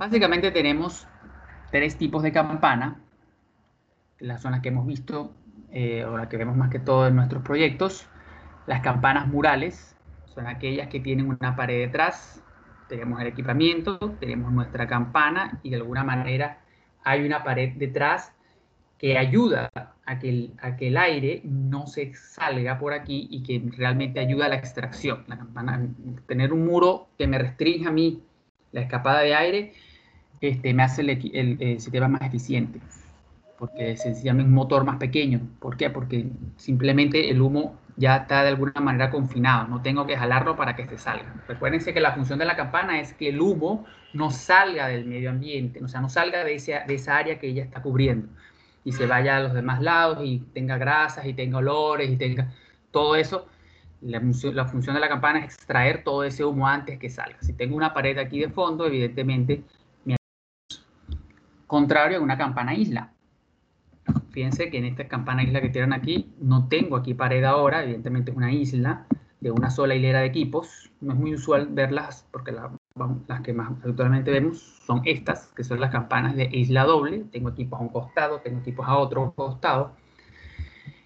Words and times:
Básicamente 0.00 0.50
tenemos 0.50 1.06
tres 1.70 1.98
tipos 1.98 2.22
de 2.22 2.32
campana, 2.32 3.02
las 4.18 4.40
son 4.40 4.52
las 4.52 4.62
que 4.62 4.70
hemos 4.70 4.86
visto 4.86 5.34
eh, 5.72 6.06
o 6.06 6.16
las 6.16 6.28
que 6.28 6.38
vemos 6.38 6.56
más 6.56 6.70
que 6.70 6.78
todo 6.78 7.06
en 7.06 7.16
nuestros 7.16 7.42
proyectos. 7.42 8.08
Las 8.66 8.80
campanas 8.80 9.28
murales 9.28 9.94
son 10.24 10.46
aquellas 10.46 10.88
que 10.88 11.00
tienen 11.00 11.28
una 11.28 11.54
pared 11.54 11.80
detrás, 11.80 12.42
tenemos 12.88 13.20
el 13.20 13.26
equipamiento, 13.26 13.98
tenemos 14.18 14.50
nuestra 14.52 14.86
campana 14.86 15.60
y 15.62 15.68
de 15.68 15.76
alguna 15.76 16.02
manera 16.02 16.60
hay 17.04 17.26
una 17.26 17.44
pared 17.44 17.74
detrás 17.76 18.32
que 18.96 19.18
ayuda 19.18 19.68
a 20.06 20.18
que, 20.18 20.30
el, 20.78 20.96
aire 20.96 21.42
no 21.44 21.86
se 21.86 22.14
salga 22.14 22.78
por 22.78 22.94
aquí 22.94 23.28
y 23.30 23.42
que 23.42 23.62
realmente 23.76 24.18
ayuda 24.18 24.46
a 24.46 24.48
la 24.48 24.56
extracción. 24.56 25.24
La 25.26 25.36
campana, 25.36 25.86
tener 26.26 26.54
un 26.54 26.64
muro 26.64 27.08
que 27.18 27.26
me 27.26 27.36
restringe 27.36 27.86
a 27.86 27.92
mí 27.92 28.22
la 28.72 28.80
escapada 28.80 29.20
de 29.20 29.34
aire, 29.34 29.72
este, 30.40 30.74
me 30.74 30.82
hace 30.82 31.02
el, 31.02 31.80
sistema 31.80 32.08
más 32.08 32.22
eficiente, 32.22 32.80
porque 33.58 33.96
sencillamente 33.96 34.48
un 34.48 34.54
motor 34.54 34.84
más 34.84 34.96
pequeño. 34.96 35.40
¿Por 35.60 35.76
qué? 35.76 35.90
Porque 35.90 36.26
simplemente 36.56 37.30
el 37.30 37.40
humo 37.40 37.78
ya 37.96 38.16
está 38.16 38.42
de 38.42 38.48
alguna 38.48 38.80
manera 38.80 39.10
confinado, 39.10 39.68
no 39.68 39.82
tengo 39.82 40.06
que 40.06 40.16
jalarlo 40.16 40.56
para 40.56 40.74
que 40.74 40.86
se 40.86 40.96
salga. 40.96 41.34
Recuérdense 41.46 41.92
que 41.92 42.00
la 42.00 42.12
función 42.12 42.38
de 42.38 42.46
la 42.46 42.56
campana 42.56 43.00
es 43.00 43.12
que 43.12 43.28
el 43.28 43.40
humo 43.40 43.84
no 44.14 44.30
salga 44.30 44.88
del 44.88 45.04
medio 45.04 45.30
ambiente, 45.30 45.84
o 45.84 45.88
sea, 45.88 46.00
no 46.00 46.08
salga 46.08 46.42
de, 46.44 46.52
de 46.86 46.94
esa 46.94 47.18
área 47.18 47.38
que 47.38 47.48
ella 47.48 47.62
está 47.62 47.82
cubriendo 47.82 48.28
y 48.84 48.92
se 48.92 49.06
vaya 49.06 49.36
a 49.36 49.40
los 49.40 49.52
demás 49.52 49.80
lados 49.80 50.20
y 50.24 50.38
tenga 50.54 50.78
grasas 50.78 51.26
y 51.26 51.34
tenga 51.34 51.58
olores 51.58 52.10
y 52.10 52.16
tenga 52.16 52.52
todo 52.90 53.16
eso. 53.16 53.46
La, 54.00 54.20
la, 54.54 54.64
función 54.64 54.94
de 54.94 55.00
la 55.00 55.08
campana 55.08 55.40
es 55.40 55.44
extraer 55.44 56.02
todo 56.04 56.24
ese 56.24 56.44
humo 56.44 56.66
antes 56.66 56.98
que 56.98 57.10
salga. 57.10 57.36
Si 57.42 57.52
tengo 57.52 57.76
una 57.76 57.92
pared 57.92 58.16
aquí 58.16 58.40
de 58.40 58.48
fondo, 58.48 58.86
evidentemente, 58.86 59.62
contrario 61.70 62.18
a 62.18 62.20
una 62.20 62.36
campana 62.36 62.74
isla. 62.74 63.12
Fíjense 64.30 64.70
que 64.70 64.78
en 64.78 64.86
esta 64.86 65.06
campana 65.06 65.44
isla 65.44 65.60
que 65.60 65.68
tienen 65.68 65.92
aquí, 65.92 66.34
no 66.40 66.66
tengo 66.66 66.96
aquí 66.96 67.14
pared 67.14 67.44
ahora, 67.44 67.84
evidentemente 67.84 68.32
es 68.32 68.36
una 68.36 68.52
isla 68.52 69.06
de 69.38 69.52
una 69.52 69.70
sola 69.70 69.94
hilera 69.94 70.18
de 70.18 70.26
equipos. 70.26 70.90
No 71.00 71.12
es 71.12 71.18
muy 71.20 71.32
usual 71.32 71.68
verlas 71.70 72.26
porque 72.32 72.50
la, 72.50 72.72
las 73.28 73.40
que 73.42 73.52
más 73.52 73.70
habitualmente 73.84 74.32
vemos 74.32 74.58
son 74.84 75.02
estas, 75.04 75.46
que 75.54 75.62
son 75.62 75.78
las 75.78 75.92
campanas 75.92 76.34
de 76.34 76.48
isla 76.50 76.82
doble. 76.82 77.24
Tengo 77.30 77.50
equipos 77.50 77.78
a 77.78 77.82
un 77.84 77.90
costado, 77.90 78.40
tengo 78.40 78.58
equipos 78.58 78.88
a 78.88 78.98
otro 78.98 79.32
costado. 79.36 79.92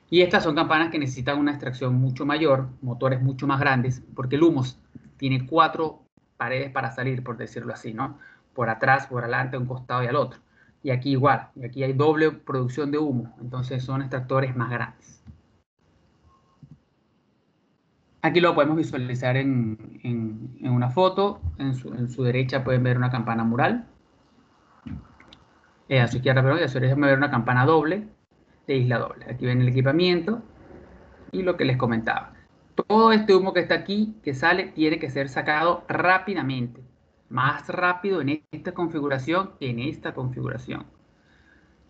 Y 0.09 0.23
estas 0.23 0.45
son 0.45 0.55
campanas 0.55 0.91
que 0.91 0.99
necesitan 0.99 1.39
una 1.39 1.51
extracción 1.51 1.95
mucho 1.95 2.25
mayor, 2.25 2.69
motores 2.81 3.21
mucho 3.21 3.47
más 3.47 3.61
grandes, 3.61 4.03
porque 4.15 4.37
el 4.37 4.45
humo 4.45 4.65
tiene 5.19 5.47
cuatro 5.47 6.05
paredes 6.39 6.71
para 6.71 6.91
salir, 6.91 7.23
por 7.23 7.37
decirlo 7.37 7.75
así, 7.75 7.93
¿no? 7.93 8.19
Por 8.55 8.71
atrás, 8.71 9.09
por 9.09 9.25
adelante, 9.25 9.59
un 9.59 9.67
costado 9.67 10.03
y 10.03 10.07
al 10.07 10.17
otro. 10.17 10.44
Y 10.85 10.91
aquí 10.91 11.13
igual, 11.13 11.49
aquí 11.65 11.83
hay 11.83 11.95
doble 11.95 12.31
producción 12.31 12.91
de 12.91 12.99
humo, 12.99 13.35
entonces 13.41 13.83
son 13.83 14.03
extractores 14.03 14.55
más 14.55 14.71
grandes. 14.71 15.25
Aquí 18.21 18.39
lo 18.41 18.55
podemos 18.55 18.77
visualizar 18.77 19.39
en, 19.39 20.59
una 20.61 20.91
foto. 20.91 21.41
En 21.59 21.75
su, 21.75 22.23
derecha 22.23 22.65
pueden 22.65 22.83
ver 22.83 22.99
una 22.99 23.11
campana 23.11 23.45
mural. 23.45 23.87
Eh, 25.89 26.01
a 26.01 26.07
su 26.07 26.19
izquierda, 26.19 26.43
perdón, 26.43 26.61
y 26.61 26.65
a 26.65 26.69
su 26.69 26.75
derecha 26.75 26.97
pueden 26.97 27.13
ver 27.13 27.19
una 27.19 27.31
campana 27.31 27.65
doble 27.65 28.07
de 28.67 28.77
isla 28.77 28.99
doble. 28.99 29.25
Aquí 29.31 29.47
ven 29.47 29.63
el 29.63 29.69
equipamiento 29.69 30.43
y 31.33 31.43
lo 31.43 31.57
que 31.57 31.65
les 31.65 31.79
comentaba. 31.79 32.35
Todo 32.75 33.13
este 33.13 33.35
humo 33.35 33.55
que 33.55 33.61
está 33.61 33.75
aquí, 33.75 34.19
que 34.23 34.35
sale, 34.35 34.65
tiene 34.67 34.99
que 34.99 35.09
ser 35.09 35.31
sacado 35.31 35.85
rápidamente. 35.89 36.84
Más 37.35 37.67
rápido 37.67 38.21
en 38.21 38.45
esta 38.53 38.75
configuración 38.75 39.55
que 39.59 39.69
en 39.69 39.81
esta 39.81 40.15
configuración. 40.15 40.87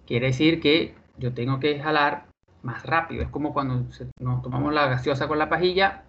Quiere 0.06 0.28
decir 0.28 0.58
que 0.58 0.94
yo 1.18 1.34
tengo 1.34 1.60
que 1.60 1.78
jalar 1.78 2.28
más 2.62 2.86
rápido. 2.86 3.22
Es 3.22 3.28
como 3.28 3.52
cuando 3.52 3.84
nos 4.20 4.40
tomamos 4.40 4.72
la 4.72 4.86
gaseosa 4.86 5.28
con 5.28 5.38
la 5.38 5.50
pajilla, 5.50 6.04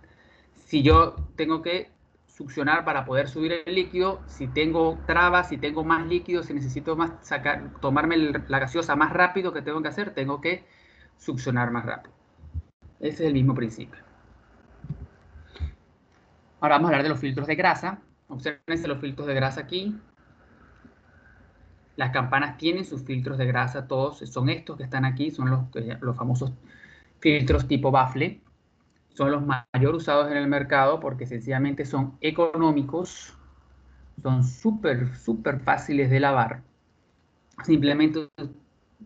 si 0.53 0.83
yo 0.83 1.17
tengo 1.35 1.61
que 1.61 1.91
succionar 2.27 2.85
para 2.85 3.03
poder 3.03 3.27
subir 3.27 3.63
el 3.65 3.75
líquido, 3.75 4.21
si 4.25 4.47
tengo 4.47 4.99
trabas, 5.05 5.49
si 5.49 5.57
tengo 5.57 5.83
más 5.83 6.07
líquido, 6.07 6.41
si 6.41 6.53
necesito 6.53 6.95
más 6.95 7.11
sacar, 7.19 7.73
tomarme 7.81 8.15
la 8.15 8.59
gaseosa 8.59 8.95
más 8.95 9.11
rápido 9.11 9.51
que 9.51 9.61
tengo 9.61 9.81
que 9.81 9.89
hacer, 9.89 10.13
tengo 10.13 10.39
que 10.39 10.63
succionar 11.17 11.71
más 11.71 11.85
rápido. 11.85 12.15
Ese 13.01 13.23
es 13.23 13.27
el 13.27 13.33
mismo 13.33 13.53
principio. 13.53 13.99
Ahora 16.61 16.75
vamos 16.75 16.85
a 16.85 16.93
hablar 16.93 17.03
de 17.03 17.09
los 17.09 17.19
filtros 17.19 17.47
de 17.47 17.55
grasa. 17.55 17.99
Observen 18.27 18.87
los 18.87 18.99
filtros 18.99 19.27
de 19.27 19.33
grasa 19.33 19.61
aquí. 19.61 19.95
Las 21.95 22.11
campanas 22.11 22.57
tienen 22.57 22.85
sus 22.85 23.03
filtros 23.03 23.37
de 23.37 23.45
grasa, 23.45 23.87
todos 23.87 24.19
son 24.19 24.49
estos 24.49 24.77
que 24.77 24.83
están 24.83 25.05
aquí, 25.05 25.31
son 25.31 25.49
los, 25.49 25.61
los 26.01 26.17
famosos 26.17 26.51
filtros 27.19 27.67
tipo 27.67 27.91
baffle 27.91 28.41
son 29.15 29.31
los 29.31 29.43
mayor 29.45 29.95
usados 29.95 30.29
en 30.29 30.37
el 30.37 30.47
mercado 30.47 30.99
porque 30.99 31.25
sencillamente 31.25 31.85
son 31.85 32.17
económicos, 32.19 33.33
son 34.21 34.43
súper, 34.43 35.15
súper 35.15 35.61
fáciles 35.61 36.09
de 36.09 36.19
lavar. 36.19 36.61
Simplemente 37.63 38.29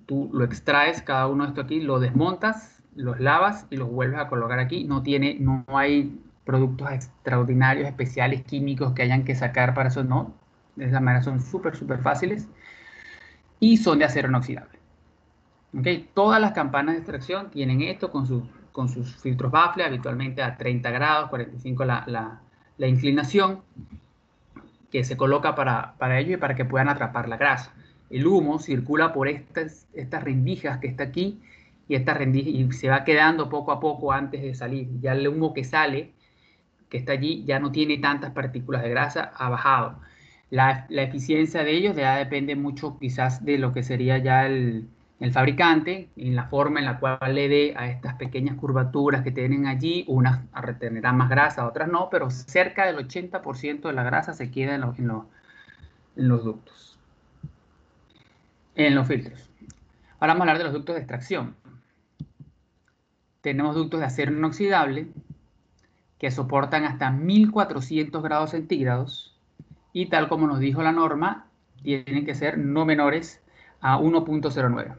tú 0.07 0.29
lo 0.33 0.43
extraes, 0.43 1.03
cada 1.03 1.27
uno 1.27 1.43
de 1.43 1.49
estos 1.49 1.65
aquí, 1.65 1.81
lo 1.81 1.99
desmontas, 1.99 2.81
los 2.95 3.19
lavas 3.19 3.67
y 3.69 3.77
los 3.77 3.89
vuelves 3.89 4.19
a 4.19 4.27
colocar 4.27 4.57
aquí. 4.57 4.83
No, 4.85 5.03
tiene, 5.03 5.37
no 5.39 5.63
hay 5.67 6.19
productos 6.49 6.91
extraordinarios, 6.91 7.87
especiales, 7.87 8.41
químicos 8.43 8.93
que 8.93 9.03
hayan 9.03 9.23
que 9.23 9.35
sacar 9.35 9.75
para 9.75 9.89
eso, 9.89 10.03
no. 10.03 10.33
De 10.75 10.85
esa 10.85 10.99
manera 10.99 11.23
son 11.23 11.41
súper, 11.41 11.75
súper 11.75 11.99
fáciles 11.99 12.47
y 13.59 13.77
son 13.77 13.99
de 13.99 14.05
acero 14.05 14.29
inoxidable. 14.29 14.79
¿Okay? 15.77 16.09
Todas 16.15 16.41
las 16.41 16.53
campanas 16.53 16.95
de 16.95 17.01
extracción 17.01 17.51
tienen 17.51 17.81
esto 17.83 18.09
con 18.09 18.25
sus 18.25 18.43
con 18.71 18.89
sus 18.89 19.15
filtros 19.17 19.51
baffle, 19.51 19.83
habitualmente 19.83 20.41
a 20.41 20.57
30 20.57 20.89
grados, 20.91 21.29
45 21.29 21.85
la, 21.85 22.41
la, 22.77 22.87
inclinación, 22.87 23.61
que 24.89 25.03
se 25.03 25.17
coloca 25.17 25.53
para, 25.53 25.95
para 25.97 26.19
ello 26.19 26.35
y 26.35 26.37
para 26.37 26.55
que 26.55 26.65
puedan 26.65 26.89
atrapar 26.89 27.27
la 27.27 27.37
grasa. 27.37 27.73
El 28.09 28.25
humo 28.25 28.57
circula 28.59 29.11
por 29.11 29.27
estas, 29.27 29.87
estas 29.93 30.23
rendijas 30.23 30.79
que 30.79 30.87
está 30.87 31.03
aquí 31.03 31.41
y, 31.89 31.95
esta 31.95 32.13
rendija, 32.13 32.49
y 32.49 32.71
se 32.71 32.87
va 32.87 33.03
quedando 33.03 33.49
poco 33.49 33.71
a 33.71 33.79
poco 33.79 34.13
antes 34.13 34.41
de 34.41 34.55
salir. 34.55 34.87
Ya 35.01 35.11
el 35.11 35.27
humo 35.27 35.53
que 35.53 35.63
sale, 35.63 36.13
que 36.89 36.97
está 36.97 37.13
allí, 37.13 37.43
ya 37.45 37.59
no 37.59 37.71
tiene 37.71 37.97
tantas 37.97 38.31
partículas 38.31 38.83
de 38.83 38.89
grasa, 38.89 39.31
ha 39.35 39.49
bajado. 39.49 39.99
La, 40.49 40.87
la 40.89 41.03
eficiencia 41.03 41.63
de 41.63 41.71
ellos 41.71 41.95
ya 41.95 42.15
depende 42.17 42.55
mucho 42.55 42.97
quizás 42.99 43.45
de 43.45 43.57
lo 43.59 43.73
que 43.73 43.83
sería 43.83 44.17
ya 44.17 44.45
el, 44.47 44.89
el 45.19 45.33
fabricante, 45.33 46.09
en 46.15 46.35
la 46.35 46.45
forma 46.45 46.79
en 46.79 46.85
la 46.85 46.99
cual 46.99 47.35
le 47.35 47.49
dé 47.49 47.73
a 47.75 47.89
estas 47.89 48.15
pequeñas 48.15 48.55
curvaturas 48.55 49.21
que 49.21 49.31
tienen 49.31 49.67
allí, 49.67 50.05
unas 50.07 50.39
retenerán 50.53 51.17
más 51.17 51.29
grasa, 51.29 51.67
otras 51.67 51.89
no, 51.89 52.09
pero 52.09 52.29
cerca 52.29 52.85
del 52.85 52.97
80% 52.97 53.81
de 53.81 53.93
la 53.93 54.03
grasa 54.03 54.33
se 54.33 54.49
queda 54.49 54.75
en, 54.75 54.81
los 56.15 56.43
ductos, 56.43 56.97
en 58.75 58.95
los 58.95 59.07
filtros. 59.07 59.49
Ahora 60.19 60.33
vamos 60.33 60.39
a 60.39 60.51
hablar 60.51 60.57
de 60.57 60.63
los 60.63 60.73
ductos 60.73 60.95
de 60.95 61.01
extracción. 61.01 61.55
Tenemos 63.41 63.75
ductos 63.75 63.99
de 63.99 64.05
acero 64.05 64.31
inoxidable 64.31 65.07
que 66.19 66.31
soportan 66.31 66.83
hasta 66.83 67.11
1400 67.11 68.21
grados 68.21 68.51
centígrados 68.51 69.39
y 69.93 70.07
tal 70.07 70.27
como 70.27 70.47
nos 70.47 70.59
dijo 70.59 70.83
la 70.83 70.91
norma, 70.91 71.47
tienen 71.81 72.25
que 72.25 72.35
ser 72.35 72.57
no 72.57 72.85
menores 72.85 73.41
a 73.79 73.97
1.09. 73.97 74.95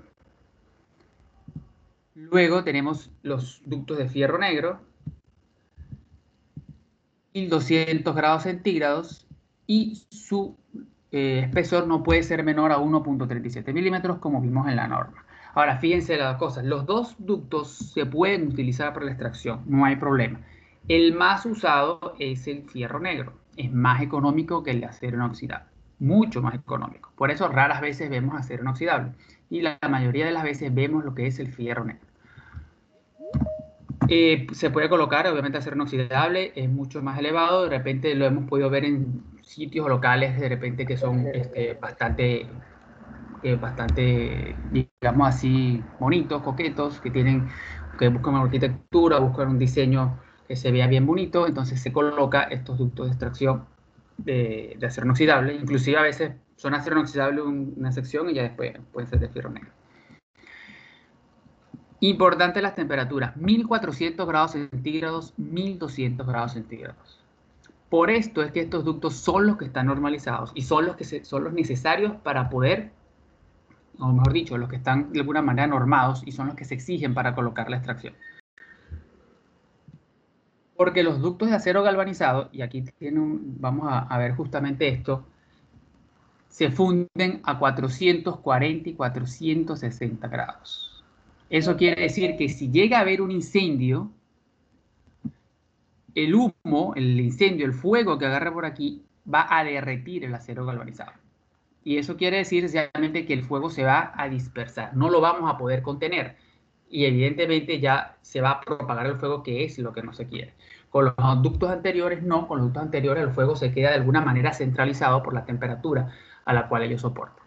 Luego 2.14 2.64
tenemos 2.64 3.10
los 3.22 3.62
ductos 3.66 3.98
de 3.98 4.08
fierro 4.08 4.38
negro, 4.38 4.80
1200 7.34 8.16
grados 8.16 8.42
centígrados 8.44 9.26
y 9.66 10.02
su 10.10 10.56
eh, 11.12 11.42
espesor 11.44 11.86
no 11.86 12.02
puede 12.02 12.22
ser 12.22 12.42
menor 12.42 12.72
a 12.72 12.78
1.37 12.78 13.72
milímetros 13.72 14.18
como 14.18 14.40
vimos 14.40 14.68
en 14.68 14.76
la 14.76 14.88
norma. 14.88 15.24
Ahora, 15.54 15.78
fíjense 15.78 16.16
las 16.16 16.36
cosas, 16.36 16.64
los 16.64 16.86
dos 16.86 17.14
ductos 17.18 17.92
se 17.92 18.06
pueden 18.06 18.48
utilizar 18.48 18.94
para 18.94 19.06
la 19.06 19.12
extracción, 19.12 19.62
no 19.66 19.84
hay 19.84 19.96
problema. 19.96 20.40
El 20.90 21.14
más 21.14 21.46
usado 21.46 22.16
es 22.18 22.48
el 22.48 22.64
fierro 22.64 22.98
negro, 22.98 23.34
es 23.56 23.72
más 23.72 24.02
económico 24.02 24.64
que 24.64 24.72
el 24.72 24.80
de 24.80 24.86
acero 24.86 25.18
inoxidable, 25.18 25.68
mucho 26.00 26.42
más 26.42 26.56
económico. 26.56 27.12
Por 27.14 27.30
eso 27.30 27.46
raras 27.46 27.80
veces 27.80 28.10
vemos 28.10 28.34
acero 28.34 28.64
inoxidable 28.64 29.12
y 29.48 29.60
la 29.60 29.78
mayoría 29.88 30.26
de 30.26 30.32
las 30.32 30.42
veces 30.42 30.74
vemos 30.74 31.04
lo 31.04 31.14
que 31.14 31.28
es 31.28 31.38
el 31.38 31.52
fierro 31.52 31.84
negro. 31.84 32.08
Eh, 34.08 34.48
se 34.50 34.70
puede 34.70 34.88
colocar, 34.88 35.28
obviamente, 35.28 35.58
acero 35.58 35.76
inoxidable, 35.76 36.50
es 36.56 36.68
mucho 36.68 37.00
más 37.02 37.20
elevado. 37.20 37.62
De 37.62 37.70
repente 37.70 38.12
lo 38.16 38.26
hemos 38.26 38.48
podido 38.48 38.68
ver 38.68 38.84
en 38.84 39.22
sitios 39.42 39.88
locales, 39.88 40.40
de 40.40 40.48
repente 40.48 40.86
que 40.86 40.96
son 40.96 41.24
este, 41.32 41.74
bastante, 41.74 42.48
bastante, 43.60 44.56
digamos 44.72 45.28
así, 45.28 45.84
bonitos, 46.00 46.42
coquetos, 46.42 47.00
que 47.00 47.12
tienen, 47.12 47.46
que 47.96 48.08
buscan 48.08 48.34
una 48.34 48.42
arquitectura, 48.42 49.20
buscan 49.20 49.50
un 49.50 49.58
diseño 49.60 50.18
se 50.56 50.72
vea 50.72 50.86
bien 50.86 51.06
bonito. 51.06 51.46
Entonces 51.46 51.80
se 51.80 51.92
coloca 51.92 52.42
estos 52.44 52.78
ductos 52.78 53.06
de 53.06 53.12
extracción 53.12 53.64
de, 54.24 54.78
acero 54.82 55.06
inoxidable, 55.06 55.54
inclusive 55.54 55.98
a 55.98 56.02
veces 56.02 56.32
son 56.56 56.74
acero 56.74 56.96
inoxidable 56.96 57.42
una 57.42 57.92
sección 57.92 58.28
y 58.30 58.34
ya 58.34 58.42
después 58.42 58.72
pueden 58.92 59.08
ser 59.08 59.20
de 59.20 59.28
fierro 59.28 59.50
negro. 59.50 59.70
Importante 62.00 62.62
las 62.62 62.74
temperaturas, 62.74 63.36
1400 63.36 64.26
grados 64.26 64.52
centígrados, 64.52 65.34
1200 65.36 66.26
grados 66.26 66.52
centígrados. 66.52 67.20
Por 67.90 68.10
esto 68.10 68.42
es 68.42 68.52
que 68.52 68.60
estos 68.60 68.84
ductos 68.84 69.16
son 69.16 69.46
los 69.46 69.56
que 69.58 69.66
están 69.66 69.86
normalizados 69.86 70.52
y 70.54 70.62
son 70.62 70.86
los 70.86 70.96
que 70.96 71.04
son 71.04 71.44
los 71.44 71.52
necesarios 71.52 72.14
para 72.22 72.48
poder, 72.48 72.92
o 73.98 74.12
mejor 74.12 74.32
dicho, 74.32 74.56
los 74.56 74.70
que 74.70 74.76
están 74.76 75.12
de 75.12 75.20
alguna 75.20 75.42
manera 75.42 75.66
normados 75.66 76.22
y 76.24 76.32
son 76.32 76.46
los 76.46 76.56
que 76.56 76.64
se 76.64 76.74
exigen 76.74 77.12
para 77.12 77.34
colocar 77.34 77.68
la 77.68 77.76
extracción. 77.76 78.14
Porque 80.80 81.02
los 81.02 81.20
ductos 81.20 81.50
de 81.50 81.56
acero 81.56 81.82
galvanizado, 81.82 82.48
y 82.52 82.62
aquí 82.62 82.82
vamos 83.02 83.86
a, 83.86 84.16
ver 84.16 84.32
justamente 84.32 84.88
esto, 84.88 85.26
se 86.48 86.70
funden 86.70 87.42
a 87.42 87.58
440 87.58 88.88
y 88.88 88.94
460 88.94 90.28
grados. 90.28 91.04
Eso 91.50 91.76
quiere 91.76 92.00
decir 92.00 92.34
que 92.38 92.48
si 92.48 92.70
llega 92.70 92.96
a 92.96 93.02
haber 93.02 93.20
un 93.20 93.30
incendio, 93.30 94.10
el 96.14 96.34
humo, 96.34 96.94
el 96.96 97.20
incendio, 97.20 97.66
el 97.66 97.74
fuego 97.74 98.16
que 98.16 98.24
agarra 98.24 98.50
por 98.50 98.64
aquí, 98.64 99.04
va 99.30 99.48
a 99.50 99.62
derretir 99.62 100.24
el 100.24 100.34
acero 100.34 100.64
galvanizado. 100.64 101.12
Y 101.84 101.98
eso 101.98 102.16
quiere 102.16 102.38
decir 102.38 102.66
sencillamente 102.66 103.26
que 103.26 103.34
el 103.34 103.44
fuego 103.44 103.68
se 103.68 103.84
va 103.84 104.14
a 104.16 104.30
dispersar, 104.30 104.96
no 104.96 105.10
lo 105.10 105.20
vamos 105.20 105.52
a 105.52 105.58
poder 105.58 105.82
contener. 105.82 106.36
Y 106.90 107.06
evidentemente 107.06 107.80
ya 107.80 108.16
se 108.20 108.40
va 108.40 108.50
a 108.50 108.60
propagar 108.60 109.06
el 109.06 109.16
fuego, 109.16 109.42
que 109.42 109.64
es 109.64 109.78
lo 109.78 109.92
que 109.92 110.02
no 110.02 110.12
se 110.12 110.26
quiere. 110.26 110.54
Con 110.90 111.04
los 111.04 111.42
ductos 111.42 111.70
anteriores 111.70 112.22
no, 112.22 112.48
con 112.48 112.58
los 112.58 112.66
ductos 112.66 112.82
anteriores 112.82 113.22
el 113.22 113.30
fuego 113.30 113.56
se 113.56 113.72
queda 113.72 113.90
de 113.90 113.96
alguna 113.96 114.20
manera 114.20 114.52
centralizado 114.52 115.22
por 115.22 115.32
la 115.34 115.44
temperatura 115.44 116.12
a 116.44 116.52
la 116.52 116.68
cual 116.68 116.82
ellos 116.82 117.00
soportan. 117.02 117.44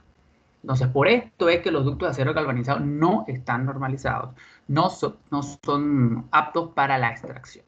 Entonces, 0.63 0.87
por 0.87 1.09
esto 1.09 1.49
es 1.49 1.59
que 1.61 1.71
los 1.71 1.83
ductos 1.83 2.07
de 2.07 2.11
acero 2.11 2.33
galvanizado 2.33 2.79
no 2.79 3.25
están 3.27 3.65
normalizados, 3.65 4.33
no, 4.69 4.89
son 4.89 6.27
aptos 6.31 6.69
para 6.73 6.97
la 6.97 7.09
extracción. 7.09 7.65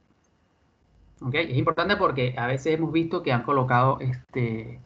Es 1.34 1.58
importante 1.58 1.98
porque 1.98 2.36
a 2.38 2.48
veces 2.48 2.74
hemos 2.76 2.94
visto 2.94 3.22
que 3.22 3.34
han 3.34 3.44
colocado, 3.44 4.00
este, 4.00 4.80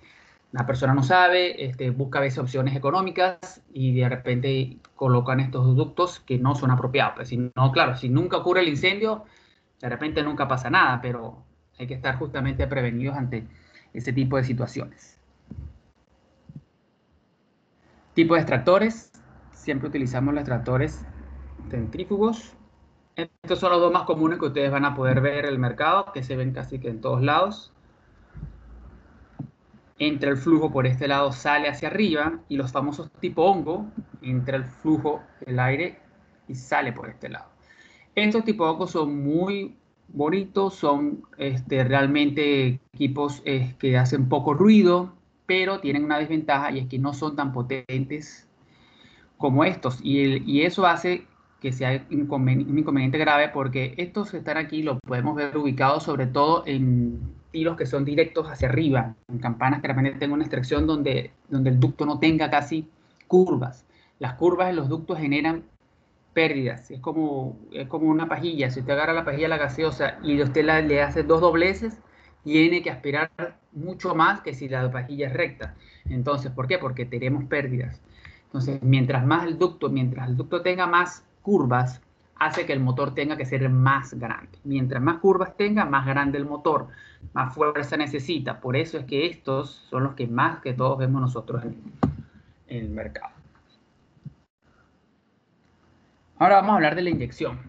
la 0.52 0.66
persona 0.66 0.94
no 0.94 1.04
sabe, 1.04 1.64
este, 1.66 1.92
busca 1.92 2.20
a 2.20 2.22
veces 2.22 2.40
opciones 2.40 2.76
económicas 2.76 3.62
y 3.72 3.94
de 3.94 4.10
repente 4.10 4.78
colocan 4.96 5.40
estos 5.40 5.76
ductos 5.76 6.20
que 6.20 6.40
no 6.40 6.56
son 6.56 6.72
apropiados. 6.72 7.14
Pues 7.16 7.28
si 7.28 7.38
no, 7.38 7.72
claro, 7.72 7.96
si 7.96 8.10
nunca 8.10 8.38
ocurre 8.38 8.62
el 8.62 8.70
incendio, 8.70 9.26
de 9.80 9.90
repente 9.90 10.24
nunca 10.24 10.48
pasa 10.48 10.70
nada, 10.70 11.02
pero 11.02 11.44
hay 11.78 11.86
que 11.86 11.94
estar 11.94 12.18
justamente 12.18 12.66
prevenidos 12.68 13.16
ante 13.16 13.48
ese 13.94 14.12
tipo 14.12 14.38
de 14.38 14.44
situaciones. 14.44 15.20
Tipo 18.16 18.34
de 18.34 18.42
extractores. 18.42 19.12
Siempre 19.54 19.90
utilizamos 19.90 20.34
los 20.34 20.42
extractores 20.42 21.06
centrífugos. 21.70 22.54
Estos 23.16 23.60
son 23.60 23.72
los 23.72 23.82
dos 23.82 23.92
más 23.92 24.04
comunes 24.04 24.40
que 24.40 24.46
ustedes 24.46 24.72
van 24.72 24.86
a 24.86 24.96
poder 24.96 25.22
ver 25.22 25.46
en 25.46 25.52
el 25.52 25.60
mercado, 25.60 26.12
que 26.12 26.24
se 26.24 26.36
ven 26.36 26.54
casi 26.54 26.80
que 26.80 26.90
en 26.90 27.02
todos 27.02 27.22
lados. 27.22 27.72
Entra 30.00 30.30
el 30.30 30.38
flujo 30.38 30.72
por 30.72 30.88
este 30.88 31.08
lado, 31.08 31.32
sale 31.32 31.68
hacia 31.68 31.90
arriba, 31.90 32.40
y 32.48 32.56
los 32.56 32.72
famosos 32.72 33.12
tipo 33.20 33.44
hongo, 33.44 33.86
entra 34.22 34.58
el 34.58 34.66
flujo 34.66 35.22
del 35.46 35.60
aire 35.60 36.00
y 36.48 36.56
sale 36.56 36.94
por 36.94 37.10
este 37.10 37.30
lado. 37.30 37.50
Estos 38.16 38.44
tipos 38.44 38.90
son 38.90 39.22
muy 39.24 39.76
bonitos, 40.08 40.76
son 40.76 41.24
este, 41.38 41.84
realmente 41.84 42.80
equipos 42.94 43.42
que 43.78 43.98
hacen 43.98 44.28
poco 44.28 44.54
ruido, 44.54 45.14
pero 45.46 45.80
tienen 45.80 46.04
una 46.04 46.20
desventaja 46.20 46.72
y 46.72 46.80
es 46.80 46.88
que 46.88 47.00
no 47.00 47.14
son 47.14 47.36
tan 47.36 47.54
potentes 47.54 48.48
como 49.38 49.64
estos. 49.64 50.00
Y, 50.04 50.62
eso 50.62 50.86
hace 50.86 51.26
que 51.60 51.72
sea 51.72 52.06
un 52.12 52.78
inconveniente 52.78 53.18
grave 53.18 53.50
porque 53.50 53.94
estos 53.98 54.32
que 54.32 54.38
están 54.38 54.58
aquí 54.58 54.82
los 54.84 55.00
podemos 55.02 55.36
ver 55.36 55.58
ubicados 55.58 56.04
sobre 56.04 56.28
todo 56.28 56.64
en 56.66 57.20
tiros 57.52 57.78
que 57.78 57.86
son 57.86 58.06
directos 58.06 58.48
hacia 58.48 58.70
arriba, 58.70 59.16
en 59.28 59.40
campanas 59.40 59.82
que 59.82 59.88
realmente 59.88 60.20
tengan 60.20 60.36
una 60.36 60.44
extracción 60.44 60.88
donde, 60.88 61.32
donde 61.50 61.70
el 61.70 61.80
ducto 61.80 62.06
no 62.06 62.20
tenga 62.20 62.50
casi 62.50 62.88
curvas. 63.28 63.86
Las 64.20 64.34
curvas 64.34 64.70
en 64.70 64.76
los 64.76 64.90
ductos 64.90 65.18
generan 65.18 65.64
pérdidas. 66.34 66.92
Es 66.92 67.00
como, 67.00 67.58
es 67.72 67.88
como 67.88 68.10
una 68.10 68.28
pajilla. 68.28 68.70
Si 68.70 68.82
usted 68.82 68.94
agarra 68.94 69.14
la 69.14 69.26
pajilla 69.26 69.48
la 69.48 69.58
gaseosa 69.58 70.20
y 70.24 70.42
usted 70.42 70.64
le 70.64 71.02
hace 71.02 71.24
dos 71.24 71.42
dobleces, 71.42 71.98
tiene 72.44 72.82
que 72.82 72.92
aspirar 72.92 73.32
mucho 73.72 74.16
más 74.16 74.42
que 74.42 74.54
si 74.54 74.70
la 74.70 74.92
pajilla 74.92 75.28
es 75.28 75.34
recta. 75.34 75.76
Entonces, 76.06 76.52
¿por 76.52 76.68
qué? 76.68 76.78
Porque 76.78 77.06
tenemos 77.06 77.46
pérdidas. 77.46 78.02
Entonces, 78.46 78.82
mientras 78.82 79.26
más 79.26 79.46
el 79.46 79.58
ducto, 79.58 79.90
mientras 79.90 80.28
el 80.30 80.38
ducto 80.38 80.62
tenga 80.62 80.88
más 80.88 81.26
curvas, 81.42 82.02
hace 82.40 82.66
que 82.66 82.74
el 82.74 82.80
motor 82.80 83.14
tenga 83.14 83.38
que 83.38 83.46
ser 83.46 83.68
más 83.70 84.14
grande. 84.14 84.58
Mientras 84.64 85.02
más 85.02 85.18
curvas 85.20 85.56
tenga, 85.58 85.86
más 85.86 86.06
grande 86.06 86.38
el 86.38 86.46
motor, 86.46 86.88
más 87.34 87.54
fuerza 87.54 87.98
necesita. 87.98 88.60
Por 88.62 88.76
eso 88.76 88.98
es 88.98 89.06
que 89.06 89.26
estos 89.26 89.86
son 89.90 90.04
los 90.04 90.16
que 90.16 90.28
más 90.28 90.60
que 90.60 90.74
todos 90.74 90.98
vemos 90.98 91.22
nosotros 91.22 91.64
en 91.64 91.76
el 92.68 92.90
mercado. 92.90 93.34
Ahora 96.38 96.56
vamos 96.56 96.72
a 96.72 96.76
hablar 96.76 96.96
de 96.96 97.02
la 97.02 97.10
inyección. 97.10 97.60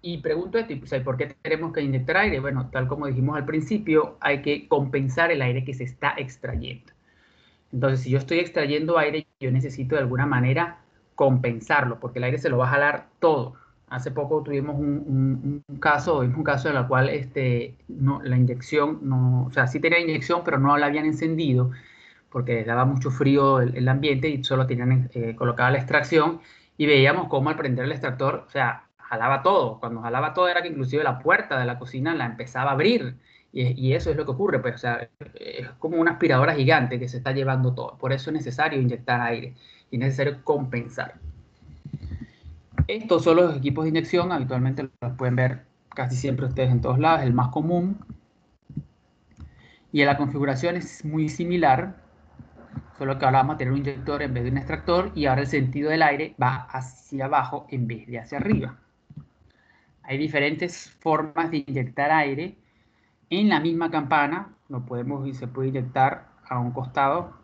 Y 0.00 0.18
pregunto 0.18 0.58
esto, 0.58 0.74
pues, 0.78 1.02
¿por 1.02 1.16
qué 1.16 1.34
tenemos 1.42 1.72
que 1.72 1.82
inyectar 1.82 2.18
aire? 2.18 2.38
Bueno, 2.38 2.68
tal 2.70 2.86
como 2.86 3.06
dijimos 3.06 3.36
al 3.36 3.44
principio, 3.44 4.16
hay 4.20 4.42
que 4.42 4.68
compensar 4.68 5.32
el 5.32 5.42
aire 5.42 5.64
que 5.64 5.74
se 5.74 5.84
está 5.84 6.14
extrayendo. 6.16 6.92
Entonces, 7.72 8.02
si 8.02 8.10
yo 8.10 8.18
estoy 8.18 8.38
extrayendo 8.38 8.98
aire, 8.98 9.26
yo 9.40 9.50
necesito 9.50 9.96
de 9.96 10.02
alguna 10.02 10.26
manera 10.26 10.78
compensarlo, 11.16 11.98
porque 11.98 12.18
el 12.20 12.24
aire 12.24 12.38
se 12.38 12.50
lo 12.50 12.58
va 12.58 12.66
a 12.66 12.70
jalar 12.70 13.08
todo. 13.18 13.54
Hace 13.94 14.10
poco 14.10 14.42
tuvimos 14.42 14.76
un, 14.76 15.64
caso, 15.80 16.18
un 16.18 16.42
caso 16.42 16.68
en 16.68 16.76
el 16.76 16.86
cual 16.88 17.08
este, 17.08 17.76
no, 17.88 18.20
la 18.22 18.36
inyección, 18.36 18.98
no, 19.02 19.44
o 19.46 19.52
sea, 19.52 19.68
sí 19.68 19.78
tenía 19.80 20.00
inyección, 20.00 20.42
pero 20.44 20.58
no 20.58 20.76
la 20.76 20.86
habían 20.86 21.06
encendido, 21.06 21.70
porque 22.30 22.64
daba 22.64 22.84
mucho 22.84 23.10
frío 23.12 23.60
el, 23.60 23.88
ambiente 23.88 24.28
y 24.28 24.42
solo 24.42 24.66
tenían 24.66 25.10
eh, 25.14 25.36
colocada 25.36 25.70
la 25.70 25.78
extracción 25.78 26.40
y 26.76 26.86
veíamos 26.86 27.28
cómo 27.28 27.50
al 27.50 27.56
prender 27.56 27.84
el 27.84 27.92
extractor, 27.92 28.44
o 28.48 28.50
sea, 28.50 28.84
jalaba 28.98 29.42
todo. 29.42 29.78
Cuando 29.80 30.00
jalaba 30.02 30.34
todo 30.34 30.48
era 30.48 30.62
que 30.62 30.68
inclusive 30.68 31.04
la 31.04 31.18
puerta 31.20 31.58
de 31.58 31.64
la 31.66 31.78
cocina 31.78 32.14
la 32.14 32.26
empezaba 32.26 32.70
a 32.70 32.74
abrir. 32.74 33.16
Y, 33.52 33.92
eso 33.92 34.10
es 34.10 34.16
lo 34.16 34.24
que 34.24 34.32
ocurre, 34.32 34.58
pues, 34.58 34.74
o 34.74 34.78
sea, 34.78 35.08
es 35.34 35.68
como 35.78 35.98
una 35.98 36.12
aspiradora 36.12 36.54
gigante 36.56 36.98
que 36.98 37.08
se 37.08 37.18
está 37.18 37.30
llevando 37.30 37.72
todo. 37.72 37.96
Por 37.98 38.12
eso 38.12 38.30
es 38.30 38.34
necesario 38.34 38.80
inyectar 38.80 39.20
aire 39.20 39.54
y 39.92 39.96
es 39.96 40.00
necesario 40.00 40.42
compensar. 40.42 41.14
Estos 42.86 43.24
son 43.24 43.36
los 43.36 43.56
equipos 43.56 43.84
de 43.84 43.90
inyección, 43.90 44.32
habitualmente 44.32 44.88
los 45.00 45.12
pueden 45.16 45.36
ver 45.36 45.66
casi 45.94 46.16
siempre 46.16 46.46
ustedes 46.46 46.70
en 46.70 46.80
todos 46.80 46.98
lados, 46.98 47.22
el 47.22 47.32
más 47.32 47.48
común. 47.48 47.98
Y 49.92 50.04
la 50.04 50.16
configuración 50.16 50.76
es 50.76 51.04
muy 51.04 51.28
similar, 51.28 52.02
solo 52.98 53.18
que 53.18 53.24
ahora 53.24 53.38
vamos 53.38 53.54
a 53.54 53.58
tener 53.58 53.72
un 53.72 53.78
inyector 53.78 54.22
en 54.22 54.34
vez 54.34 54.44
de 54.44 54.50
un 54.50 54.58
extractor 54.58 55.12
y 55.14 55.26
ahora 55.26 55.42
el 55.42 55.46
sentido 55.46 55.90
del 55.90 56.02
aire 56.02 56.34
va 56.40 56.66
hacia 56.70 57.26
abajo 57.26 57.66
en 57.70 57.86
vez 57.86 58.06
de 58.06 58.18
hacia 58.18 58.38
arriba. 58.38 58.76
Hay 60.02 60.18
diferentes 60.18 60.90
formas 61.00 61.50
de 61.50 61.64
inyectar 61.66 62.10
aire 62.10 62.58
en 63.30 63.48
la 63.48 63.60
misma 63.60 63.90
campana, 63.90 64.54
lo 64.68 64.84
podemos 64.84 65.26
y 65.26 65.32
se 65.32 65.46
puede 65.46 65.68
inyectar 65.68 66.28
a 66.48 66.58
un 66.58 66.72
costado, 66.72 67.43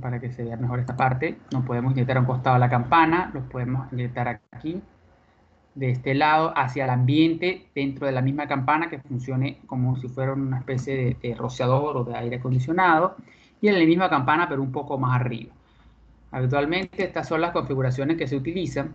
para 0.00 0.20
que 0.20 0.30
se 0.30 0.44
vea 0.44 0.56
mejor 0.56 0.80
esta 0.80 0.96
parte, 0.96 1.38
nos 1.52 1.64
podemos 1.64 1.92
inyectar 1.92 2.18
a 2.18 2.20
un 2.20 2.26
costado 2.26 2.54
de 2.54 2.60
la 2.60 2.68
campana, 2.68 3.30
lo 3.32 3.48
podemos 3.48 3.90
inyectar 3.92 4.40
aquí, 4.52 4.82
de 5.74 5.90
este 5.90 6.14
lado 6.14 6.52
hacia 6.56 6.84
el 6.84 6.90
ambiente 6.90 7.68
dentro 7.74 8.06
de 8.06 8.12
la 8.12 8.20
misma 8.20 8.48
campana 8.48 8.90
que 8.90 8.98
funcione 8.98 9.60
como 9.66 9.96
si 9.96 10.08
fuera 10.08 10.32
una 10.32 10.58
especie 10.58 11.16
de 11.20 11.34
rociador 11.34 11.96
o 11.96 12.04
de 12.04 12.16
aire 12.16 12.36
acondicionado 12.36 13.16
y 13.60 13.68
en 13.68 13.78
la 13.78 13.84
misma 13.84 14.10
campana, 14.10 14.48
pero 14.48 14.62
un 14.62 14.72
poco 14.72 14.98
más 14.98 15.20
arriba. 15.20 15.54
Habitualmente 16.32 17.04
estas 17.04 17.28
son 17.28 17.40
las 17.40 17.52
configuraciones 17.52 18.16
que 18.16 18.26
se 18.26 18.36
utilizan. 18.36 18.94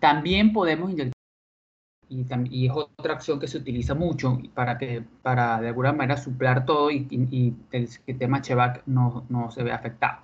También 0.00 0.52
podemos 0.52 0.90
inyectar, 0.90 1.12
y, 2.50 2.66
es 2.66 2.72
otra 2.72 3.14
acción 3.14 3.40
que 3.40 3.48
se 3.48 3.58
utiliza 3.58 3.94
mucho 3.94 4.38
para 4.54 4.78
que 4.78 5.02
para 5.22 5.60
de 5.60 5.68
alguna 5.68 5.92
manera 5.92 6.16
suplar 6.16 6.64
todo 6.66 6.90
y, 6.90 7.54
el 7.70 7.88
sistema 7.88 8.42
Chevac 8.42 8.82
no, 8.86 9.24
no 9.28 9.50
se 9.50 9.62
vea 9.62 9.76
afectado. 9.76 10.20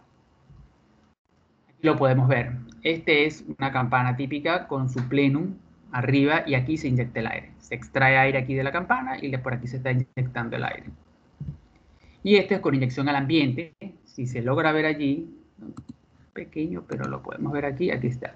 Aquí 1.69 1.87
lo 1.87 1.97
podemos 1.97 2.29
ver. 2.29 2.53
Este 2.83 3.27
es 3.27 3.45
una 3.59 3.73
campana 3.73 4.17
típica 4.17 4.67
con 4.67 4.89
su 4.89 5.09
plenum 5.09 5.55
arriba 5.93 6.43
y 6.47 6.55
aquí 6.55 6.77
se 6.77 6.89
inyecta 6.89 7.21
el 7.21 7.27
aire. 7.27 7.53
Se 7.59 7.75
extrae 7.75 8.19
aire 8.19 8.39
aquí 8.39 8.55
de 8.55 8.65
la 8.65 8.73
campana 8.73 9.17
y 9.21 9.35
por 9.39 9.55
aquí 9.55 9.67
se 9.67 9.79
está 9.79 9.93
inyectando 9.93 10.57
el 10.57 10.65
aire. 10.65 10.91
Y 12.23 12.37
este 12.37 12.57
es 12.57 12.61
con 12.61 12.75
inyección 12.75 13.09
al 13.09 13.17
ambiente. 13.17 13.75
Si 14.05 14.27
se 14.27 14.43
logra 14.43 14.73
ver 14.73 14.87
allí, 14.87 15.35
pequeño, 16.33 16.85
pero 16.87 17.05
lo 17.09 17.23
podemos 17.23 17.53
ver 17.53 17.65
aquí, 17.65 17.91
aquí 17.91 18.09
está. 18.09 18.35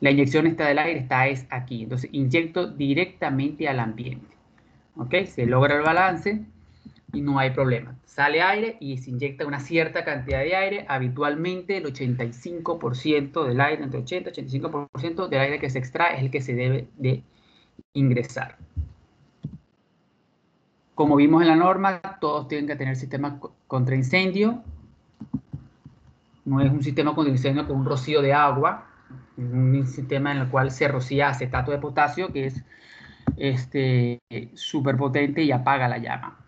La 0.00 0.10
inyección 0.10 0.46
está 0.46 0.66
del 0.66 0.78
aire, 0.78 1.00
está 1.00 1.28
es 1.28 1.46
aquí. 1.50 1.82
Entonces, 1.82 2.10
inyecto 2.12 2.66
directamente 2.66 3.68
al 3.68 3.80
ambiente. 3.80 4.34
¿Ok? 4.96 5.14
Se 5.26 5.46
logra 5.46 5.76
el 5.76 5.82
balance. 5.82 6.44
y 7.12 7.22
no 7.22 7.38
hay 7.40 7.50
problema. 7.50 7.96
Sale 8.04 8.40
aire 8.40 8.76
y 8.80 8.98
se 8.98 9.10
inyecta 9.10 9.46
una 9.46 9.58
cierta 9.60 10.04
cantidad 10.04 10.40
de 10.40 10.54
aire, 10.54 10.84
habitualmente 10.88 11.76
el 11.76 11.84
85% 11.84 13.44
del 13.46 13.60
aire, 13.60 13.82
entre 13.82 14.00
80 14.00 14.30
y 14.30 14.32
85% 14.32 15.28
del 15.28 15.40
aire 15.40 15.58
que 15.58 15.70
se 15.70 15.78
extrae 15.78 16.16
es 16.16 16.22
el 16.22 16.30
que 16.30 16.40
se 16.40 16.54
debe 16.54 16.88
de 16.98 17.24
ingresar. 17.94 18.58
Como 20.94 21.16
vimos 21.16 21.42
en 21.42 21.48
la 21.48 21.56
norma, 21.56 22.00
todos 22.20 22.46
tienen 22.46 22.66
que 22.66 22.76
tener 22.76 22.94
sistema 22.94 23.40
contra 23.66 23.96
incendio. 23.96 24.62
No 26.44 26.60
es 26.60 26.70
un 26.70 26.82
sistema 26.82 27.14
contra 27.14 27.32
incendio 27.32 27.66
con 27.66 27.78
un 27.78 27.86
rocío 27.86 28.22
de 28.22 28.34
agua, 28.34 28.89
un 29.36 29.86
sistema 29.86 30.32
en 30.32 30.38
el 30.38 30.48
cual 30.48 30.70
se 30.70 30.88
rocía 30.88 31.28
acetato 31.28 31.70
de 31.70 31.78
potasio, 31.78 32.32
que 32.32 32.46
es 32.46 32.64
este 33.36 34.20
súper 34.54 34.96
potente 34.96 35.42
y 35.42 35.52
apaga 35.52 35.88
la 35.88 35.98
llama. 35.98 36.38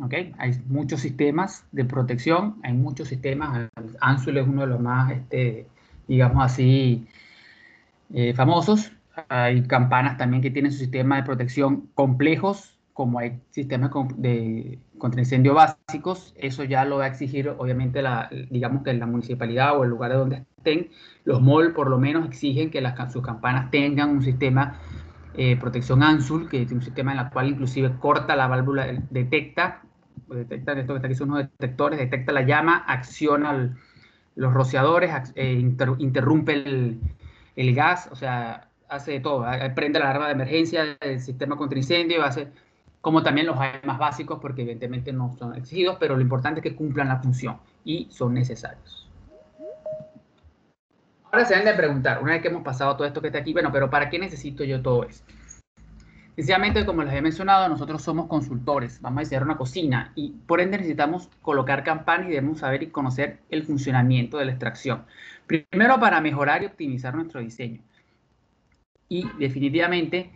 ¿Okay? 0.00 0.34
Hay 0.38 0.58
muchos 0.66 1.00
sistemas 1.00 1.66
de 1.72 1.84
protección, 1.84 2.56
hay 2.62 2.72
muchos 2.72 3.08
sistemas, 3.08 3.68
Ansul 4.00 4.38
es 4.38 4.48
uno 4.48 4.62
de 4.62 4.66
los 4.68 4.80
más, 4.80 5.12
este, 5.12 5.66
digamos 6.08 6.44
así, 6.44 7.06
eh, 8.12 8.34
famosos. 8.34 8.92
Hay 9.28 9.62
campanas 9.64 10.16
también 10.16 10.42
que 10.42 10.50
tienen 10.50 10.72
su 10.72 10.78
sistema 10.78 11.16
de 11.16 11.22
protección 11.24 11.88
complejos, 11.94 12.78
como 12.92 13.18
hay 13.18 13.40
sistemas 13.50 13.90
de 14.16 14.78
contra 14.98 15.20
incendio 15.20 15.54
básicos. 15.54 16.34
Eso 16.36 16.64
ya 16.64 16.84
lo 16.84 16.98
va 16.98 17.04
a 17.04 17.08
exigir, 17.08 17.48
obviamente, 17.48 18.02
la, 18.02 18.30
digamos 18.50 18.82
que 18.82 18.92
la 18.94 19.06
municipalidad 19.06 19.78
o 19.78 19.84
el 19.84 19.90
lugar 19.90 20.12
de 20.12 20.16
donde 20.18 20.44
estén. 20.56 20.90
Los 21.24 21.40
MOL 21.40 21.72
por 21.72 21.88
lo 21.88 21.98
menos 21.98 22.26
exigen 22.26 22.70
que 22.70 22.80
las, 22.80 23.12
sus 23.12 23.22
campanas 23.22 23.70
tengan 23.70 24.10
un 24.10 24.22
sistema 24.22 24.78
eh, 25.34 25.56
protección 25.56 26.02
ANSUL, 26.02 26.48
que 26.48 26.62
es 26.62 26.72
un 26.72 26.82
sistema 26.82 27.12
en 27.12 27.18
el 27.18 27.30
cual 27.30 27.48
inclusive 27.48 27.96
corta 27.98 28.36
la 28.36 28.48
válvula, 28.48 28.86
detecta, 29.10 29.82
detecta 30.28 30.72
esto 30.72 30.92
que 30.92 30.96
está 30.98 31.06
aquí 31.06 31.14
son 31.14 31.30
unos 31.30 31.44
detectores, 31.44 31.98
detecta 31.98 32.32
la 32.32 32.42
llama, 32.42 32.84
acciona 32.86 33.74
los 34.34 34.52
rociadores, 34.52 35.32
eh, 35.36 35.54
interrumpe 35.98 36.52
el, 36.52 37.00
el, 37.56 37.74
gas, 37.74 38.10
o 38.12 38.16
sea, 38.16 38.68
hace 38.90 39.20
todo, 39.20 39.46
prende 39.74 39.98
la 39.98 40.10
alarma 40.10 40.26
de 40.26 40.32
emergencia 40.32 40.98
del 41.00 41.20
sistema 41.20 41.56
contra 41.56 41.78
incendio, 41.78 42.22
hace, 42.22 42.48
como 43.02 43.22
también 43.22 43.48
los 43.48 43.58
hay 43.58 43.80
más 43.84 43.98
básicos 43.98 44.38
porque 44.40 44.62
evidentemente 44.62 45.12
no 45.12 45.34
son 45.36 45.56
exigidos, 45.56 45.96
pero 46.00 46.14
lo 46.14 46.22
importante 46.22 46.60
es 46.60 46.62
que 46.62 46.76
cumplan 46.76 47.08
la 47.08 47.18
función 47.18 47.58
y 47.84 48.06
son 48.10 48.32
necesarios. 48.32 49.10
Ahora 51.32 51.44
se 51.44 51.54
deben 51.54 51.66
de 51.66 51.74
preguntar, 51.74 52.22
una 52.22 52.32
vez 52.32 52.42
que 52.42 52.48
hemos 52.48 52.62
pasado 52.62 52.94
todo 52.94 53.06
esto 53.06 53.20
que 53.20 53.26
está 53.26 53.40
aquí, 53.40 53.52
bueno, 53.52 53.70
pero 53.72 53.90
¿para 53.90 54.08
qué 54.08 54.18
necesito 54.18 54.62
yo 54.64 54.80
todo 54.80 55.02
esto? 55.04 55.32
Sencillamente, 56.36 56.86
como 56.86 57.02
les 57.02 57.12
he 57.14 57.20
mencionado, 57.20 57.68
nosotros 57.68 58.02
somos 58.02 58.26
consultores, 58.26 59.00
vamos 59.02 59.18
a 59.18 59.20
diseñar 59.22 59.42
una 59.42 59.56
cocina 59.56 60.12
y 60.14 60.30
por 60.46 60.60
ende 60.60 60.78
necesitamos 60.78 61.28
colocar 61.42 61.82
campanas 61.82 62.28
y 62.28 62.30
debemos 62.30 62.58
saber 62.58 62.84
y 62.84 62.86
conocer 62.86 63.40
el 63.50 63.64
funcionamiento 63.64 64.38
de 64.38 64.44
la 64.44 64.52
extracción. 64.52 65.04
Primero 65.46 65.98
para 65.98 66.20
mejorar 66.20 66.62
y 66.62 66.66
optimizar 66.66 67.14
nuestro 67.14 67.40
diseño. 67.40 67.80
Y 69.08 69.28
definitivamente 69.38 70.30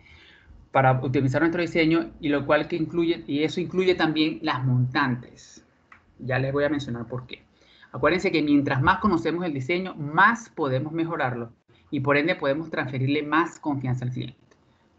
para 0.77 0.91
optimizar 0.91 1.41
nuestro 1.41 1.59
diseño 1.59 2.11
y 2.19 2.29
lo 2.29 2.45
cual 2.45 2.67
que 2.67 2.75
incluye, 2.75 3.23
y 3.25 3.41
eso 3.41 3.59
incluye 3.59 3.95
también 3.95 4.37
las 4.43 4.63
montantes. 4.63 5.65
Ya 6.19 6.37
les 6.37 6.53
voy 6.53 6.65
a 6.65 6.69
mencionar 6.69 7.07
por 7.07 7.25
qué. 7.25 7.41
Acuérdense 7.91 8.31
que 8.31 8.43
mientras 8.43 8.79
más 8.83 8.99
conocemos 8.99 9.43
el 9.43 9.55
diseño, 9.55 9.95
más 9.95 10.49
podemos 10.49 10.93
mejorarlo 10.93 11.51
y 11.89 12.01
por 12.01 12.15
ende 12.15 12.35
podemos 12.35 12.69
transferirle 12.69 13.23
más 13.23 13.59
confianza 13.59 14.05
al 14.05 14.11
cliente. 14.11 14.37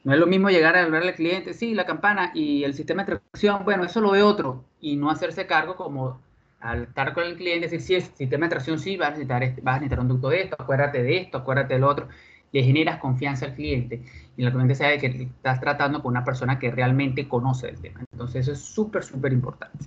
No 0.02 0.14
es 0.14 0.18
lo 0.18 0.26
mismo 0.26 0.50
llegar 0.50 0.74
a 0.74 0.82
hablarle 0.82 1.10
al 1.10 1.14
cliente, 1.14 1.54
sí, 1.54 1.74
la 1.74 1.86
campana 1.86 2.32
y 2.34 2.64
el 2.64 2.74
sistema 2.74 3.04
de 3.04 3.20
tracción, 3.20 3.64
bueno, 3.64 3.84
eso 3.84 4.00
lo 4.00 4.10
ve 4.10 4.24
otro, 4.24 4.64
y 4.80 4.96
no 4.96 5.12
hacerse 5.12 5.46
cargo 5.46 5.76
como 5.76 6.20
al 6.58 6.82
estar 6.82 7.14
con 7.14 7.22
el 7.22 7.36
cliente, 7.36 7.68
decir, 7.68 7.82
sí, 7.82 7.94
el 7.94 8.02
sistema 8.02 8.46
de 8.46 8.50
tracción 8.50 8.80
sí, 8.80 8.96
vas 8.96 9.10
a 9.10 9.10
necesitar, 9.12 9.44
este, 9.44 9.60
vas 9.60 9.76
a 9.76 9.78
necesitar 9.78 10.00
un 10.00 10.08
ducto 10.08 10.28
de 10.30 10.40
esto, 10.40 10.56
acuérdate 10.58 11.04
de 11.04 11.18
esto, 11.18 11.38
acuérdate 11.38 11.74
del 11.74 11.84
otro, 11.84 12.08
le 12.52 12.62
generas 12.62 12.98
confianza 12.98 13.46
al 13.46 13.54
cliente 13.54 14.02
y 14.36 14.44
el 14.44 14.52
cliente 14.52 14.74
sabe 14.74 14.98
que 14.98 15.06
estás 15.06 15.60
tratando 15.60 16.02
con 16.02 16.10
una 16.10 16.24
persona 16.24 16.58
que 16.58 16.70
realmente 16.70 17.28
conoce 17.28 17.68
el 17.68 17.80
tema. 17.80 18.00
Entonces 18.12 18.42
eso 18.42 18.52
es 18.52 18.60
súper, 18.60 19.04
súper 19.04 19.32
importante. 19.32 19.86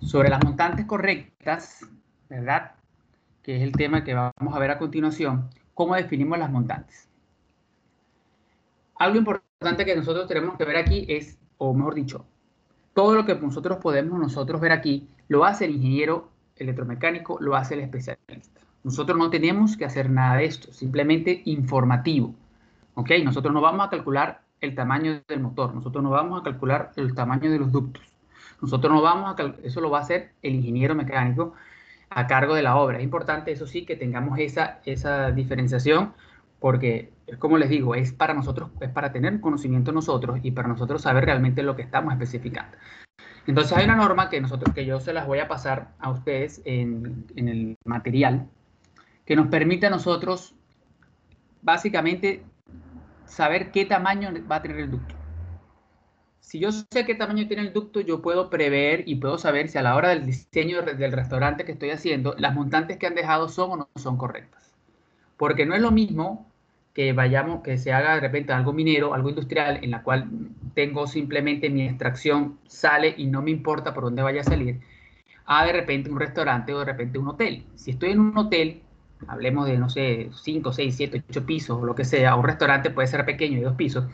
Sobre 0.00 0.28
las 0.28 0.44
montantes 0.44 0.86
correctas, 0.86 1.80
¿verdad? 2.28 2.72
Que 3.42 3.56
es 3.56 3.62
el 3.62 3.72
tema 3.72 4.04
que 4.04 4.14
vamos 4.14 4.54
a 4.54 4.58
ver 4.58 4.70
a 4.70 4.78
continuación. 4.78 5.48
¿Cómo 5.72 5.94
definimos 5.94 6.38
las 6.38 6.50
montantes? 6.50 7.08
Algo 8.96 9.18
importante 9.18 9.84
que 9.84 9.96
nosotros 9.96 10.28
tenemos 10.28 10.56
que 10.56 10.64
ver 10.64 10.76
aquí 10.76 11.04
es, 11.08 11.38
o 11.58 11.74
mejor 11.74 11.94
dicho, 11.94 12.26
todo 12.92 13.14
lo 13.14 13.26
que 13.26 13.34
nosotros 13.34 13.78
podemos 13.78 14.20
nosotros 14.20 14.60
ver 14.60 14.70
aquí, 14.70 15.08
lo 15.26 15.44
hace 15.44 15.64
el 15.64 15.74
ingeniero 15.74 16.30
electromecánico, 16.56 17.38
lo 17.40 17.56
hace 17.56 17.74
el 17.74 17.80
especialista. 17.80 18.60
Nosotros 18.82 19.16
no 19.16 19.30
tenemos 19.30 19.76
que 19.76 19.84
hacer 19.84 20.10
nada 20.10 20.36
de 20.36 20.44
esto, 20.44 20.72
simplemente 20.72 21.42
informativo. 21.46 22.34
¿Ok? 22.94 23.10
Nosotros 23.24 23.52
no 23.52 23.60
vamos 23.60 23.86
a 23.86 23.90
calcular 23.90 24.42
el 24.60 24.74
tamaño 24.74 25.22
del 25.26 25.40
motor, 25.40 25.74
nosotros 25.74 26.02
no 26.02 26.10
vamos 26.10 26.40
a 26.40 26.44
calcular 26.44 26.92
el 26.96 27.14
tamaño 27.14 27.50
de 27.50 27.58
los 27.58 27.72
ductos. 27.72 28.02
Nosotros 28.60 28.92
no 28.92 29.02
vamos 29.02 29.34
a, 29.38 29.54
eso 29.62 29.80
lo 29.80 29.90
va 29.90 29.98
a 29.98 30.02
hacer 30.02 30.32
el 30.42 30.54
ingeniero 30.54 30.94
mecánico 30.94 31.54
a 32.10 32.26
cargo 32.26 32.54
de 32.54 32.62
la 32.62 32.76
obra. 32.76 32.98
Es 32.98 33.04
importante, 33.04 33.52
eso 33.52 33.66
sí, 33.66 33.84
que 33.84 33.96
tengamos 33.96 34.38
esa, 34.38 34.80
esa 34.84 35.32
diferenciación, 35.32 36.14
porque, 36.60 37.12
como 37.38 37.58
les 37.58 37.68
digo, 37.68 37.94
es 37.94 38.12
para 38.12 38.32
nosotros, 38.32 38.70
es 38.80 38.90
para 38.90 39.12
tener 39.12 39.40
conocimiento 39.40 39.92
nosotros 39.92 40.38
y 40.42 40.52
para 40.52 40.68
nosotros 40.68 41.02
saber 41.02 41.24
realmente 41.24 41.62
lo 41.62 41.76
que 41.76 41.82
estamos 41.82 42.12
especificando. 42.12 42.76
Entonces 43.46 43.76
hay 43.76 43.84
una 43.84 43.96
norma 43.96 44.30
que 44.30 44.40
nosotros, 44.40 44.74
que 44.74 44.86
yo 44.86 45.00
se 45.00 45.12
las 45.12 45.26
voy 45.26 45.38
a 45.38 45.48
pasar 45.48 45.92
a 45.98 46.10
ustedes 46.10 46.62
en, 46.64 47.26
en 47.36 47.48
el 47.48 47.76
material, 47.84 48.48
que 49.26 49.36
nos 49.36 49.48
permite 49.48 49.86
a 49.86 49.90
nosotros 49.90 50.54
básicamente 51.62 52.42
saber 53.26 53.70
qué 53.70 53.84
tamaño 53.84 54.30
va 54.50 54.56
a 54.56 54.62
tener 54.62 54.78
el 54.80 54.90
ducto 54.90 55.14
si 56.44 56.58
yo 56.60 56.70
sé 56.70 57.06
qué 57.06 57.14
tamaño 57.14 57.48
tiene 57.48 57.62
el 57.62 57.72
ducto, 57.72 58.00
yo 58.00 58.20
puedo 58.20 58.50
prever 58.50 59.08
y 59.08 59.16
puedo 59.16 59.38
saber 59.38 59.68
si 59.68 59.78
a 59.78 59.82
la 59.82 59.96
hora 59.96 60.10
del 60.10 60.26
diseño 60.26 60.82
del 60.82 61.10
restaurante 61.10 61.64
que 61.64 61.72
estoy 61.72 61.90
haciendo, 61.90 62.34
las 62.38 62.54
montantes 62.54 62.98
que 62.98 63.06
han 63.06 63.14
dejado 63.14 63.48
son 63.48 63.70
o 63.72 63.76
no 63.76 63.88
son 63.96 64.18
correctas. 64.18 64.74
Porque 65.38 65.64
no 65.64 65.74
es 65.74 65.80
lo 65.80 65.90
mismo 65.90 66.46
que 66.94 67.12
vayamos, 67.12 67.62
que 67.62 67.76
se 67.76 67.92
haga 67.92 68.14
de 68.14 68.20
repente 68.20 68.52
algo 68.52 68.72
minero, 68.72 69.14
algo 69.14 69.28
industrial, 69.28 69.80
en 69.82 69.90
la 69.90 70.02
cual 70.02 70.28
tengo 70.74 71.06
simplemente 71.06 71.68
mi 71.68 71.82
extracción 71.86 72.58
sale 72.66 73.14
y 73.16 73.26
no 73.26 73.42
me 73.42 73.50
importa 73.50 73.92
por 73.92 74.04
dónde 74.04 74.22
vaya 74.22 74.42
a 74.42 74.44
salir, 74.44 74.80
a 75.44 75.66
de 75.66 75.72
repente 75.72 76.10
un 76.10 76.20
restaurante 76.20 76.72
o 76.72 76.78
de 76.78 76.84
repente 76.84 77.18
un 77.18 77.28
hotel. 77.28 77.66
Si 77.74 77.90
estoy 77.90 78.12
en 78.12 78.20
un 78.20 78.38
hotel, 78.38 78.82
hablemos 79.26 79.66
de, 79.66 79.76
no 79.76 79.90
sé, 79.90 80.30
5, 80.32 80.72
6, 80.72 80.96
7, 80.96 81.24
8 81.28 81.46
pisos 81.46 81.82
o 81.82 81.84
lo 81.84 81.94
que 81.96 82.04
sea, 82.04 82.36
un 82.36 82.44
restaurante 82.44 82.90
puede 82.90 83.08
ser 83.08 83.24
pequeño 83.24 83.58
de 83.58 83.64
dos 83.64 83.74
pisos, 83.74 84.04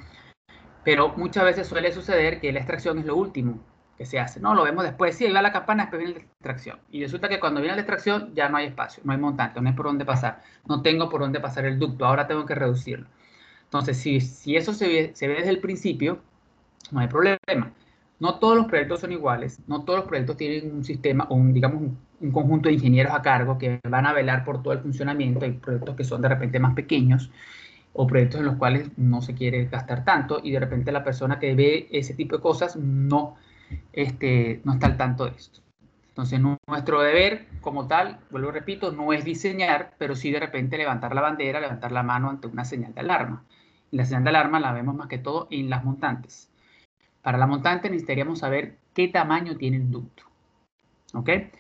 pero 0.82 1.10
muchas 1.16 1.44
veces 1.44 1.66
suele 1.66 1.92
suceder 1.92 2.40
que 2.40 2.52
la 2.52 2.60
extracción 2.60 2.98
es 2.98 3.04
lo 3.04 3.16
último 3.16 3.60
que 4.00 4.06
se 4.06 4.18
hace. 4.18 4.40
No, 4.40 4.54
lo 4.54 4.64
vemos 4.64 4.82
después. 4.82 5.14
Sí, 5.14 5.30
va 5.30 5.42
la 5.42 5.52
campana, 5.52 5.82
después 5.82 6.00
viene 6.00 6.14
la 6.14 6.24
extracción. 6.24 6.78
Y 6.90 7.02
resulta 7.02 7.28
que 7.28 7.38
cuando 7.38 7.60
viene 7.60 7.76
la 7.76 7.82
extracción 7.82 8.34
ya 8.34 8.48
no 8.48 8.56
hay 8.56 8.68
espacio, 8.68 9.02
no 9.04 9.12
hay 9.12 9.18
montante, 9.18 9.60
no 9.60 9.68
hay 9.68 9.74
por 9.74 9.84
dónde 9.84 10.06
pasar. 10.06 10.40
No 10.66 10.80
tengo 10.80 11.10
por 11.10 11.20
dónde 11.20 11.38
pasar 11.38 11.66
el 11.66 11.78
ducto, 11.78 12.06
ahora 12.06 12.26
tengo 12.26 12.46
que 12.46 12.54
reducirlo. 12.54 13.06
Entonces, 13.64 13.98
si, 13.98 14.22
si 14.22 14.56
eso 14.56 14.72
se 14.72 14.88
ve, 14.88 15.10
se 15.12 15.28
ve 15.28 15.34
desde 15.34 15.50
el 15.50 15.60
principio, 15.60 16.22
no 16.90 17.00
hay 17.00 17.08
problema. 17.08 17.74
No 18.20 18.38
todos 18.38 18.56
los 18.56 18.68
proyectos 18.68 19.00
son 19.00 19.12
iguales, 19.12 19.60
no 19.66 19.84
todos 19.84 19.98
los 19.98 20.08
proyectos 20.08 20.38
tienen 20.38 20.74
un 20.74 20.82
sistema 20.82 21.26
un, 21.28 21.52
digamos, 21.52 21.82
un, 22.20 22.32
conjunto 22.32 22.70
de 22.70 22.76
ingenieros 22.76 23.12
a 23.12 23.20
cargo 23.20 23.58
que 23.58 23.80
van 23.86 24.06
a 24.06 24.14
velar 24.14 24.46
por 24.46 24.62
todo 24.62 24.72
el 24.72 24.80
funcionamiento. 24.80 25.44
Hay 25.44 25.52
proyectos 25.52 25.94
que 25.94 26.04
son 26.04 26.22
de 26.22 26.30
repente 26.30 26.58
más 26.58 26.72
pequeños 26.74 27.30
o 27.92 28.06
proyectos 28.06 28.40
en 28.40 28.46
los 28.46 28.56
cuales 28.56 28.90
no 28.96 29.20
se 29.20 29.34
quiere 29.34 29.66
gastar 29.66 30.04
tanto 30.04 30.40
y 30.42 30.52
de 30.52 30.60
repente 30.60 30.90
la 30.90 31.04
persona 31.04 31.38
que 31.38 31.54
ve 31.54 31.88
ese 31.92 32.14
tipo 32.14 32.36
de 32.36 32.42
cosas 32.42 32.76
no, 32.76 33.36
este, 33.92 34.60
no 34.64 34.74
está 34.74 34.86
al 34.86 34.96
tanto 34.96 35.24
de 35.26 35.36
esto. 35.36 35.60
Entonces 36.08 36.40
nuestro 36.66 37.00
deber 37.00 37.46
como 37.60 37.86
tal, 37.86 38.18
vuelvo 38.30 38.50
repito, 38.50 38.92
no 38.92 39.12
es 39.12 39.24
diseñar, 39.24 39.94
pero 39.96 40.14
sí 40.16 40.30
de 40.30 40.40
repente 40.40 40.76
levantar 40.76 41.14
la 41.14 41.20
bandera, 41.20 41.60
levantar 41.60 41.92
la 41.92 42.02
mano 42.02 42.28
ante 42.28 42.46
una 42.46 42.64
señal 42.64 42.92
de 42.94 43.00
alarma. 43.00 43.44
Y 43.90 43.96
la 43.96 44.04
señal 44.04 44.24
de 44.24 44.30
alarma 44.30 44.60
la 44.60 44.72
vemos 44.72 44.94
más 44.94 45.08
que 45.08 45.18
todo 45.18 45.48
en 45.50 45.70
las 45.70 45.84
montantes. 45.84 46.50
Para 47.22 47.38
la 47.38 47.46
montante 47.46 47.88
necesitaríamos 47.88 48.40
saber 48.40 48.76
qué 48.94 49.08
tamaño 49.08 49.56
tiene 49.56 49.78
el 49.78 49.90
ducto. 49.90 50.24
¿Ok? 51.14 51.30